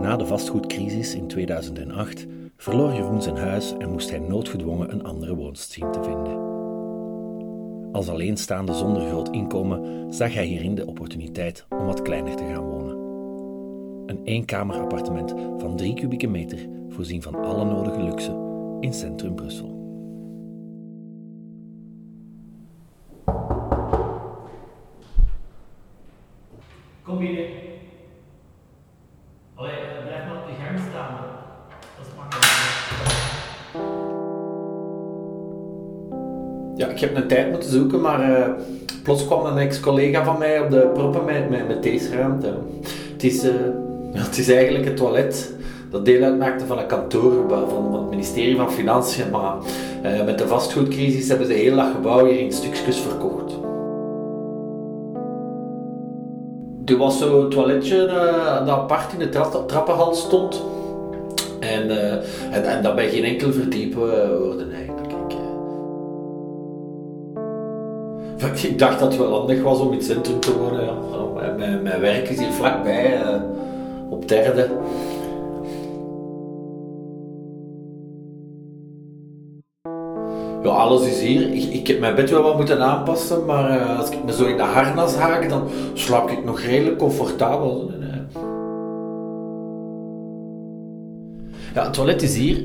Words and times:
Na 0.00 0.16
de 0.16 0.26
vastgoedcrisis 0.26 1.14
in 1.14 1.26
2008 1.26 2.26
verloor 2.56 2.92
Jeroen 2.92 3.22
zijn 3.22 3.36
huis 3.36 3.74
en 3.78 3.90
moest 3.90 4.10
hij 4.10 4.18
noodgedwongen 4.18 4.92
een 4.92 5.04
andere 5.04 5.34
woonst 5.34 5.70
zien 5.70 5.90
te 5.90 6.02
vinden. 6.02 6.48
Als 7.92 8.08
alleenstaande 8.08 8.74
zonder 8.74 9.08
groot 9.08 9.28
inkomen 9.28 10.12
zag 10.12 10.34
hij 10.34 10.44
hierin 10.44 10.74
de 10.74 10.86
opportuniteit 10.86 11.66
om 11.68 11.86
wat 11.86 12.02
kleiner 12.02 12.36
te 12.36 12.44
gaan 12.44 12.64
wonen. 12.64 12.96
Een 14.06 14.24
eenkamerappartement 14.24 15.34
van 15.58 15.76
drie 15.76 15.94
kubieke 15.94 16.26
meter, 16.26 16.68
voorzien 16.88 17.22
van 17.22 17.34
alle 17.34 17.64
nodige 17.64 18.02
luxe, 18.02 18.32
in 18.80 18.94
centrum 18.94 19.34
Brussel. 19.34 19.78
Kom 27.02 27.18
binnen. 27.18 27.69
Ja, 36.80 36.88
ik 36.88 37.00
heb 37.00 37.16
een 37.16 37.26
tijd 37.26 37.50
moeten 37.50 37.70
zoeken, 37.70 38.00
maar 38.00 38.20
eh, 38.20 38.48
plots 39.02 39.26
kwam 39.26 39.46
een 39.46 39.58
ex-collega 39.58 40.24
van 40.24 40.38
mij 40.38 40.60
op 40.60 40.70
de 40.70 40.90
proppen 40.94 41.24
met, 41.24 41.50
met, 41.50 41.68
met 41.68 41.82
deze 41.82 42.16
ruimte. 42.16 42.54
Het 43.12 43.24
is, 43.24 43.42
eh, 43.44 43.54
het 44.26 44.38
is 44.38 44.50
eigenlijk 44.50 44.84
het 44.84 44.96
toilet 44.96 45.54
dat 45.90 46.04
deel 46.04 46.22
uitmaakte 46.22 46.66
van 46.66 46.78
een 46.78 46.86
kantoorgebouw 46.86 47.66
van, 47.66 47.94
het 47.94 48.10
ministerie 48.10 48.56
van 48.56 48.72
Financiën. 48.72 49.30
Maar 49.30 49.54
eh, 50.02 50.24
met 50.24 50.38
de 50.38 50.46
vastgoedcrisis 50.46 51.28
hebben 51.28 51.46
ze 51.46 51.52
heel 51.52 51.76
dat 51.76 51.90
gebouw 51.94 52.26
hier 52.26 52.40
in 52.40 52.52
stukjes 52.52 52.98
verkocht. 52.98 53.52
Er 56.84 56.96
was 56.96 57.18
zo'n 57.18 57.48
toiletje 57.48 58.06
dat 58.66 58.68
apart 58.68 59.12
in 59.12 59.18
de 59.18 59.28
tra- 59.28 59.64
trappenhal 59.66 60.14
stond. 60.14 60.62
En, 61.58 61.90
en, 62.50 62.64
en 62.64 62.82
dat 62.82 62.94
bij 62.94 63.08
geen 63.08 63.24
enkel 63.24 63.52
verdiepen 63.52 64.38
worden. 64.40 64.89
Ik, 68.62 68.78
dacht 68.78 68.98
dat 68.98 69.12
het 69.12 69.20
wel 69.20 69.38
handig 69.38 69.62
was 69.62 69.78
om 69.78 69.92
in 69.92 69.96
het 69.96 70.06
centrum 70.06 70.40
te 70.40 70.58
wonen. 70.58 70.84
Ja. 70.84 70.94
Mijn, 71.82 72.00
werk 72.00 72.28
is 72.28 72.38
hier 72.38 72.52
vlakbij, 72.52 73.22
eh, 73.22 73.42
op 74.10 74.28
derde. 74.28 74.68
Ja, 80.62 80.68
alles 80.68 81.06
is 81.06 81.20
hier. 81.20 81.52
Ik, 81.52 81.72
ik 81.72 81.86
heb 81.86 82.00
mijn 82.00 82.14
bed 82.14 82.30
wel 82.30 82.42
wat 82.42 82.56
moeten 82.56 82.82
aanpassen, 82.82 83.44
maar 83.44 83.70
eh, 83.70 83.98
als 83.98 84.10
ik 84.10 84.24
me 84.24 84.32
zo 84.32 84.44
in 84.44 84.56
de 84.56 84.62
harnas 84.62 85.14
haak, 85.14 85.48
dan 85.48 85.68
slaap 85.94 86.30
ik 86.30 86.44
nog 86.44 86.60
redelijk 86.60 86.98
comfortabel. 86.98 87.90
Ja, 91.74 91.84
het 91.84 91.92
toilet 91.92 92.22
is 92.22 92.36
hier. 92.36 92.62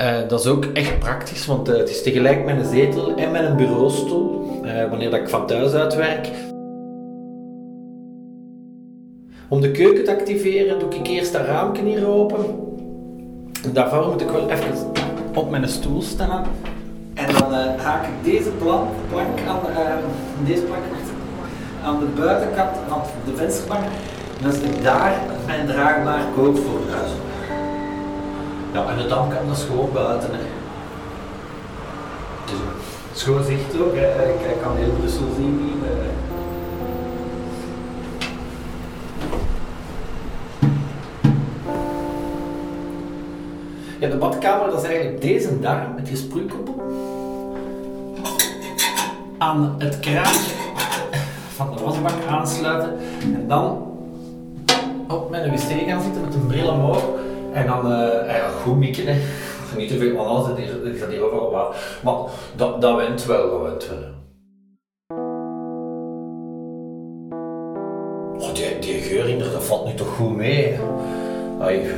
Eh, 0.00 0.28
dat 0.28 0.40
is 0.40 0.46
ook 0.46 0.64
echt 0.64 0.98
praktisch, 0.98 1.46
want 1.46 1.68
eh, 1.68 1.76
het 1.76 1.90
is 1.90 2.02
tegelijk 2.02 2.44
met 2.44 2.56
een 2.56 2.70
zetel 2.70 3.14
en 3.14 3.30
met 3.30 3.44
een 3.44 3.56
bureaustoel, 3.56 4.60
eh, 4.64 4.88
wanneer 4.88 5.10
dat 5.10 5.20
ik 5.20 5.28
van 5.28 5.46
thuis 5.46 5.72
uit 5.72 5.94
werk. 5.94 6.30
Om 9.48 9.60
de 9.60 9.70
keuken 9.70 10.04
te 10.04 10.10
activeren 10.10 10.78
doe 10.78 10.94
ik 10.94 11.06
eerst 11.06 11.32
dat 11.32 11.44
raampje 11.44 11.82
hier 11.82 12.06
open. 12.06 12.44
Daarvoor 13.72 14.06
moet 14.06 14.20
ik 14.20 14.30
wel 14.30 14.50
even 14.50 14.72
op 15.34 15.50
mijn 15.50 15.68
stoel 15.68 16.02
staan. 16.02 16.46
En 17.14 17.32
dan 17.32 17.52
haak 17.76 18.04
ik 18.04 18.32
deze 18.32 18.50
plank, 18.50 18.88
plank 19.10 19.38
aan, 19.48 19.60
deze 20.46 20.62
plank 20.62 20.82
aan 21.84 21.98
de 21.98 22.06
buitenkant 22.20 22.76
van 22.88 23.02
de 23.24 23.36
vensterbank. 23.36 23.84
En 24.38 24.42
dan 24.42 24.52
zet 24.52 24.64
ik 24.64 24.82
daar 24.82 25.20
mijn 25.46 25.66
draagbaar 25.66 26.24
kookvoorhuis 26.34 27.10
op. 27.10 27.29
Ja, 28.72 28.88
en 28.90 28.96
de 28.98 29.06
dam 29.06 29.28
kan 29.28 29.46
dat 29.48 29.56
is 29.56 29.62
gewoon 29.64 29.92
buiten. 29.92 30.30
Hè. 30.32 30.40
Gewoon 33.14 33.44
zicht 33.44 33.80
ook. 33.80 33.94
Hè. 33.94 34.28
Ik, 34.28 34.40
ik 34.40 34.60
kan 34.62 34.76
heel 34.76 34.90
Brussel 34.98 35.26
zien 35.36 35.60
hier. 35.82 35.90
eh. 35.90 36.08
Ja, 43.98 44.08
de 44.08 44.16
badkamer 44.16 44.70
dat 44.70 44.82
is 44.82 44.88
eigenlijk 44.88 45.20
deze 45.20 45.60
darm 45.60 45.94
met 45.94 46.06
die 46.06 46.16
sproeikoppel. 46.16 46.74
Aan 49.38 49.74
het 49.78 50.00
kraantje 50.00 50.54
van 51.54 51.74
de 51.76 51.82
wasbak 51.84 52.24
aansluiten. 52.28 52.98
En 53.22 53.44
dan 53.48 53.86
op 55.08 55.30
mijn 55.30 55.50
wc 55.50 55.88
gaan 55.88 56.02
zitten 56.02 56.22
met 56.24 56.34
een 56.34 56.46
bril 56.46 56.68
omhoog. 56.68 57.04
En 57.52 57.66
dan 57.66 57.92
eh, 57.92 58.48
goed 58.62 58.78
mikken. 58.78 59.06
Hè. 59.06 59.18
Niet 59.76 59.88
te 59.88 59.98
veel, 59.98 60.16
want 60.16 60.28
anders 60.28 60.58
is 60.82 61.00
dat 61.00 61.08
hier 61.08 61.22
overal 61.22 61.50
water. 61.50 61.98
Maar 62.04 62.14
dat, 62.56 62.80
dat 62.80 62.96
went 62.96 63.24
wel, 63.24 63.50
dat 63.50 63.62
went 63.62 63.88
wel. 63.88 64.18
Oh, 68.38 68.54
die, 68.54 68.78
die 68.78 69.00
geur 69.00 69.38
dat 69.38 69.64
valt 69.64 69.86
nu 69.86 69.94
toch 69.94 70.14
goed 70.16 70.36
mee. 70.36 70.78
Ai. 71.60 71.90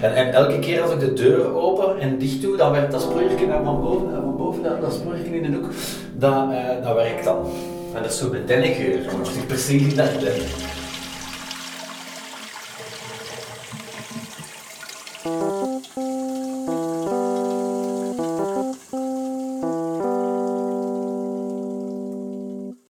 En, 0.00 0.14
en 0.14 0.32
elke 0.32 0.58
keer 0.58 0.82
als 0.82 0.92
ik 0.92 1.00
de 1.00 1.12
deur 1.12 1.54
open 1.54 2.00
en 2.00 2.18
dicht 2.18 2.42
doe, 2.42 2.56
dan 2.56 2.72
werkt 2.72 2.92
dat 2.92 3.02
sproeiertje 3.02 3.46
naar 3.46 3.64
van 3.64 3.80
boven, 3.80 4.10
naar 4.10 4.22
van 4.22 4.36
boven, 4.36 4.62
dat, 4.62 4.80
dat 4.80 5.00
in 5.32 5.42
de 5.42 5.56
hoek, 5.56 5.70
dat, 6.14 6.50
eh, 6.50 6.84
dat 6.84 6.94
werkt 6.94 7.24
dan. 7.24 7.46
En 7.94 8.02
dat 8.02 8.10
is 8.10 8.18
zo 8.18 8.30
met 8.30 8.48
dennengeur, 8.48 8.98
precies 9.46 9.94
dat 9.94 10.20
den. 10.20 10.75